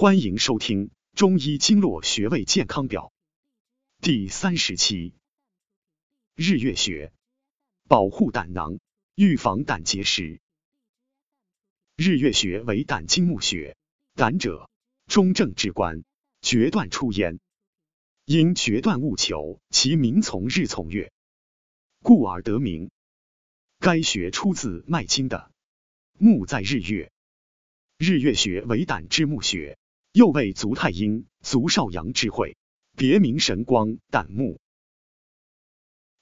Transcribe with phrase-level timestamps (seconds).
[0.00, 3.12] 欢迎收听《中医经络穴位健康表》
[4.06, 5.12] 第三十期。
[6.36, 7.12] 日月穴
[7.88, 8.78] 保护胆囊，
[9.16, 10.40] 预防胆结石。
[11.96, 13.76] 日月穴为胆经目穴，
[14.14, 14.70] 胆者
[15.08, 16.04] 中正之官，
[16.42, 17.40] 决断出焉。
[18.24, 21.12] 因决断务求，其名从日从月，
[22.04, 22.92] 故而得名。
[23.80, 25.50] 该穴出自《脉经》的
[26.16, 27.10] 目在日月。
[27.96, 29.76] 日月穴为胆之目穴，
[30.18, 32.56] 又为足太阴、足少阳之会，
[32.96, 34.58] 别名神光、胆目。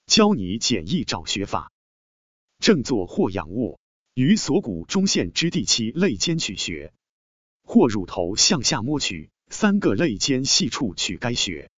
[0.04, 1.72] 教你简易找穴法：
[2.58, 3.80] 正坐或仰卧，
[4.12, 6.92] 于锁骨中线之第七肋间取穴，
[7.62, 11.70] 或乳头向下摸取三个肋间细处取该穴。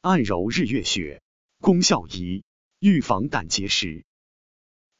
[0.00, 1.20] 按揉日月穴，
[1.60, 2.44] 功效一：
[2.78, 4.06] 预防胆结石。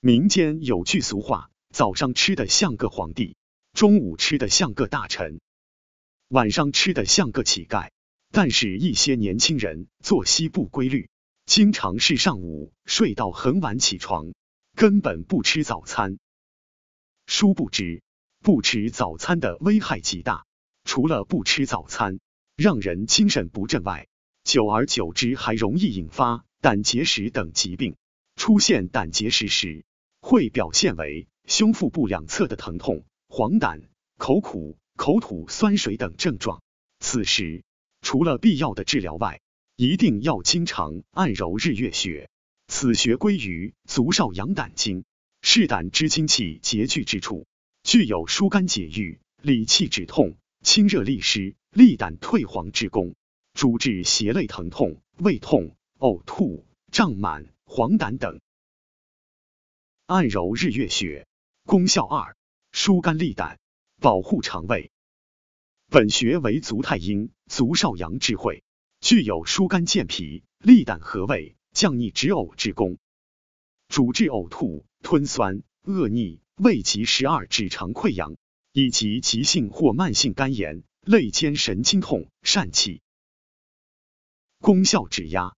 [0.01, 3.39] 民间有句俗话：早上吃的像个皇帝。
[3.73, 5.41] 中午吃的像个大臣，
[6.33, 7.91] 晚上吃的像个乞丐。
[8.31, 11.11] 但是，一些年轻人作息不规律，
[11.45, 14.33] 经常是上午睡到很晚起床，
[14.75, 16.17] 根本不吃早餐。
[17.27, 18.03] 殊不知，
[18.41, 20.47] 不吃早餐的危害极大。
[20.85, 22.19] 除了不吃早餐
[22.57, 24.09] 让人精神不振外，
[24.43, 27.95] 久而久之还容易引发胆结石等疾病。
[28.37, 29.85] 出现胆结石时，
[30.23, 33.05] 会表现为胸腹部两侧的疼痛。
[33.29, 33.83] 黄疸、
[34.17, 36.63] 口苦、口吐酸水等症状，
[37.01, 37.65] 此时
[38.03, 39.41] 除了必要的治疗外，
[39.75, 42.31] 一定要经常按揉日月穴。
[42.69, 45.03] 此穴归于足少阳胆经，
[45.41, 47.49] 是胆之精气结聚之处，
[47.83, 53.17] 具有疏肝解郁、理气止痛、清热利湿、利胆退黄之功，
[53.55, 58.41] 主治胁肋疼痛、胃痛、呕吐、胀满、黄疸等。
[60.07, 61.27] 按揉日月穴，
[61.65, 62.37] 功效二。
[62.71, 63.59] 疏肝利胆，
[64.03, 64.91] 保护肠胃。
[65.89, 68.65] 本穴为足太阴、足少阳之会，
[69.01, 72.99] 具有疏肝健脾、利胆和胃、降逆止呕之功，
[73.87, 78.35] 主治呕吐、吞酸、恶逆、胃及十二指肠溃疡，
[78.73, 83.03] 以及急性或慢性肝炎、肋间神经痛、疝气。
[84.59, 85.55] 功效指压。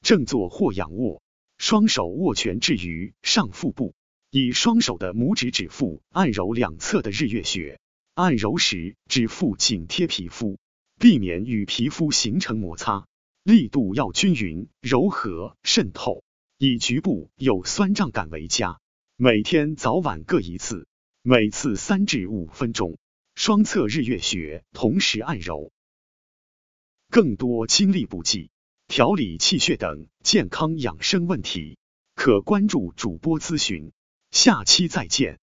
[0.00, 1.24] 正坐或仰卧，
[1.56, 3.96] 双手握拳置于上腹部。
[4.30, 7.80] 以双手的拇指指腹按揉两侧的日月穴，
[8.12, 10.58] 按揉时指腹紧贴皮肤，
[11.00, 13.06] 避免与皮肤形成摩擦，
[13.42, 16.22] 力度要均匀、柔和、渗透，
[16.58, 18.78] 以局部有酸胀感为佳。
[19.16, 20.86] 每天早晚各一次，
[21.22, 22.98] 每次三至五分钟，
[23.34, 25.72] 双侧日月穴同时按揉。
[27.08, 28.50] 更多精力补剂、
[28.88, 31.78] 调理气血等健康养生问题，
[32.14, 33.90] 可关注主播咨询。
[34.30, 35.38] 下期再见。